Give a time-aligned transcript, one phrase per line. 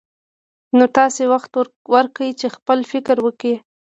[0.77, 1.51] نو تاسې وخت
[1.95, 3.55] ورکړئ چې خپل فکر وکړي.